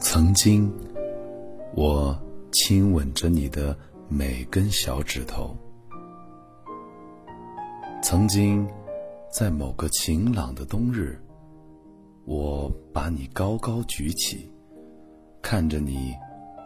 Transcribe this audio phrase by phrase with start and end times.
[0.00, 0.72] 曾经，
[1.74, 2.16] 我
[2.52, 3.76] 亲吻着你的
[4.08, 5.56] 每根小指头。
[8.00, 8.66] 曾经，
[9.28, 11.20] 在某个晴朗的冬日，
[12.26, 14.48] 我把你高高举起，
[15.42, 16.14] 看着你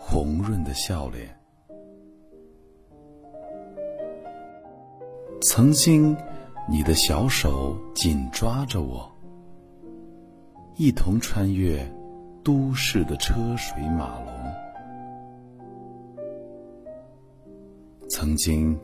[0.00, 1.28] 红润的笑脸。
[5.42, 6.16] 曾经，
[6.66, 9.10] 你的小手紧抓着我，
[10.76, 11.86] 一同穿越
[12.48, 14.26] 都市的车水马龙。
[18.08, 18.74] 曾经。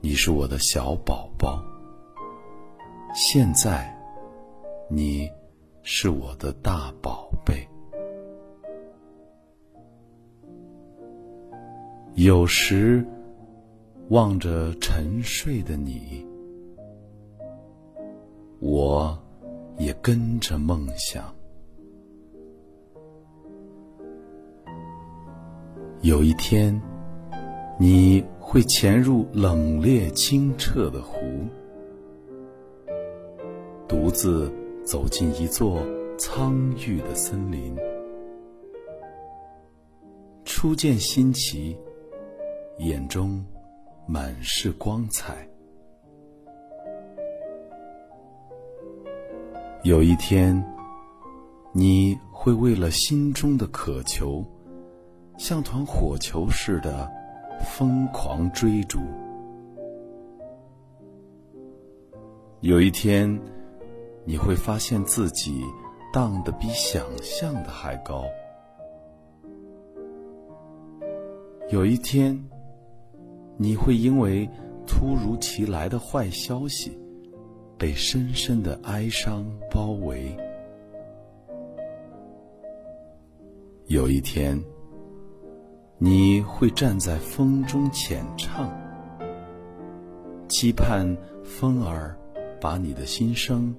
[0.00, 1.62] 你是我的小宝宝，
[3.14, 3.94] 现在，
[4.88, 5.30] 你
[5.82, 7.68] 是我的大宝贝。
[12.14, 13.06] 有时
[14.08, 16.26] 望着沉睡的你，
[18.60, 19.16] 我
[19.76, 21.32] 也跟着梦想。
[26.02, 26.78] 有一天，
[27.78, 28.22] 你。
[28.44, 31.18] 会潜入冷冽清澈的湖，
[33.88, 34.52] 独自
[34.84, 35.82] 走进一座
[36.18, 37.74] 苍郁的森林，
[40.44, 41.74] 初见新奇，
[42.76, 43.42] 眼中
[44.06, 45.48] 满是光彩。
[49.82, 50.62] 有一天，
[51.72, 54.44] 你会为了心中的渴求，
[55.36, 57.10] 像团火球似的。
[57.76, 58.98] 疯狂追逐，
[62.60, 63.40] 有一天，
[64.24, 65.62] 你会发现自己
[66.12, 68.24] 荡得比想象的还高。
[71.70, 72.36] 有一天，
[73.56, 74.50] 你会因为
[74.84, 76.98] 突如其来的坏消息，
[77.78, 80.36] 被深深的哀伤包围。
[83.86, 84.60] 有一天。
[86.04, 88.68] 你会站在风中浅唱，
[90.48, 92.18] 期盼风儿
[92.60, 93.72] 把你的心声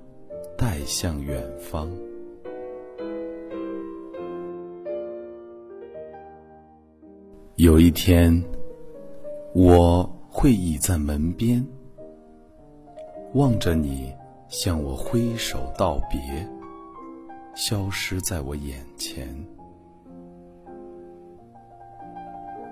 [0.58, 1.92] 带向远方。
[7.58, 8.42] 有一天，
[9.54, 11.62] 我会倚在门边，
[13.34, 14.14] 望着你
[14.48, 16.48] 向我挥手道别，
[17.54, 19.28] 消失在我眼前。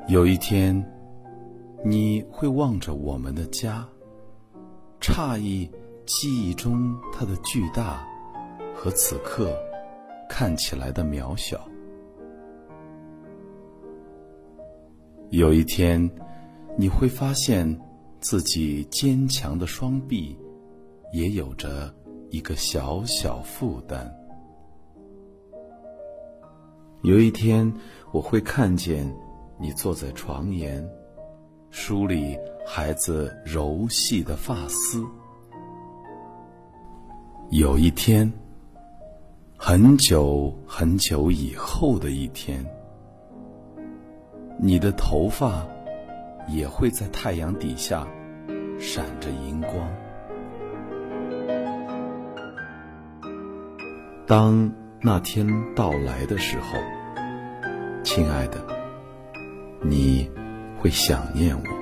[0.08, 0.84] 有一天，
[1.86, 3.88] 你会望着我们的家，
[5.00, 5.70] 诧异
[6.06, 8.06] 记忆中它的巨大
[8.76, 9.56] 和此刻
[10.28, 11.66] 看起来的渺小。
[15.30, 16.10] 有一天，
[16.76, 17.80] 你会发现
[18.20, 20.38] 自己坚强的双臂
[21.14, 21.94] 也有着
[22.32, 24.14] 一个小小负担。
[27.04, 27.72] 有一天，
[28.12, 29.10] 我会看见。
[29.62, 30.84] 你坐在床沿，
[31.70, 32.36] 梳理
[32.66, 35.06] 孩子柔细的发丝。
[37.52, 38.34] 有一天，
[39.56, 42.66] 很久很久以后的一天，
[44.58, 45.64] 你的头发
[46.48, 48.08] 也会在太阳底下
[48.80, 49.88] 闪着银光。
[54.26, 56.80] 当那天到来的时候，
[58.04, 58.81] 亲爱的。
[59.82, 60.30] 你
[60.80, 61.81] 会想念我。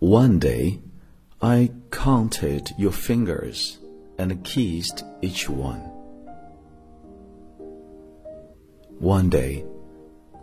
[0.00, 0.78] One day,
[1.42, 3.78] I counted your fingers
[4.16, 5.80] and kissed each one.
[9.00, 9.64] One day,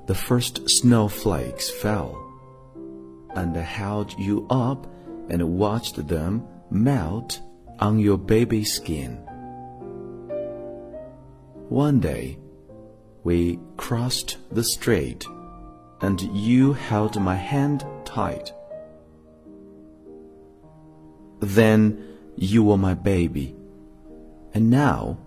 [0.07, 2.21] the first snowflakes fell,
[3.33, 4.87] and I held you up
[5.29, 7.39] and watched them melt
[7.79, 9.15] on your baby skin.
[11.69, 12.39] One day,
[13.23, 15.25] we crossed the street,
[16.01, 18.51] and you held my hand tight.
[21.39, 23.55] Then you were my baby,
[24.53, 25.17] and now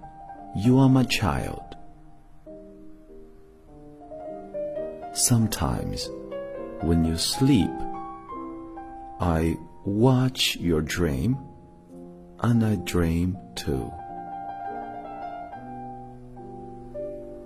[0.56, 1.76] you are my child.
[5.12, 6.08] Sometimes,
[6.80, 7.70] when you sleep,
[9.20, 11.36] I watch your dream,
[12.40, 13.92] and I dream too.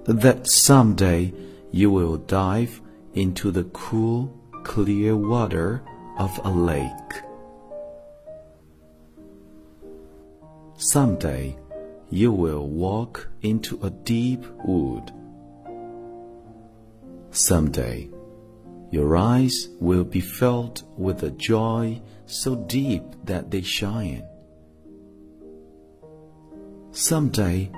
[0.07, 1.33] that someday
[1.71, 2.81] you will dive
[3.15, 4.33] into the cool,
[4.65, 5.83] clear water
[6.19, 7.23] of a lake.
[10.83, 11.57] Someday
[12.11, 15.13] you will walk into a deep wood.
[17.31, 18.11] Someday
[18.91, 24.25] your eyes will be filled with a joy so deep that they shine.
[26.91, 27.71] Someday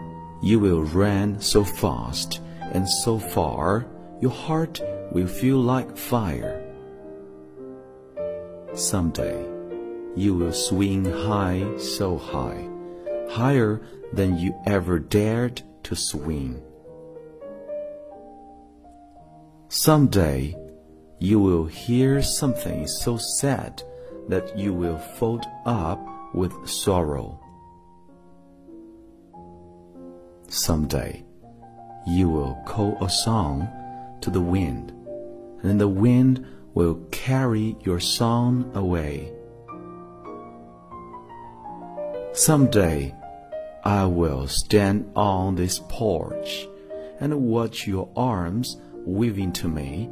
[0.42, 2.40] you will run so fast
[2.72, 3.86] and so far
[4.22, 4.80] your heart
[5.12, 6.64] will feel like fire.
[8.72, 9.44] Someday
[10.16, 12.66] you will swing high so high,
[13.30, 13.80] higher
[14.12, 16.62] than you ever dared to swing.
[19.68, 20.56] Someday
[21.18, 23.82] you will hear something so sad
[24.28, 26.00] that you will fold up
[26.34, 27.40] with sorrow.
[30.48, 31.24] Someday
[32.06, 33.68] you will call a song
[34.20, 34.92] to the wind,
[35.62, 39.32] and the wind will carry your song away.
[42.34, 43.14] Someday
[43.84, 46.66] I will stand on this porch
[47.20, 48.76] and watch your arms
[49.06, 50.10] weaving to me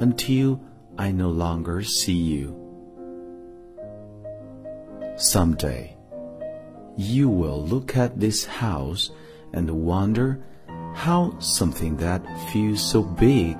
[0.00, 0.62] until
[0.96, 2.56] I no longer see you.
[5.16, 5.94] Someday,
[6.96, 9.10] you will look at this house
[9.52, 10.42] and wonder
[10.94, 13.58] how something that feels so big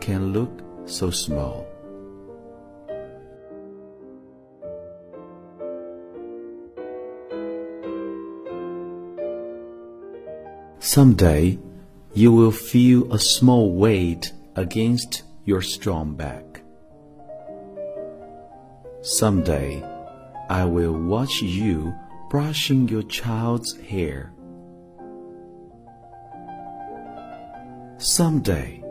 [0.00, 1.67] can look so small.
[10.94, 11.58] Someday,
[12.14, 16.62] you will feel a small weight against your strong back.
[19.02, 19.84] Someday,
[20.48, 21.94] I will watch you
[22.30, 24.32] brushing your child's hair.
[27.98, 28.82] Someday,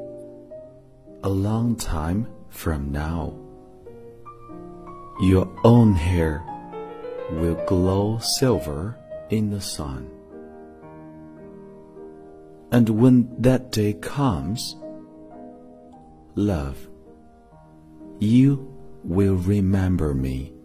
[1.24, 3.34] a long time from now,
[5.20, 6.44] your own hair
[7.32, 8.96] will glow silver
[9.32, 10.12] in the sun.
[12.72, 14.76] And when that day comes,
[16.36, 16.88] love,
[18.20, 18.74] you
[19.04, 20.57] will remember me.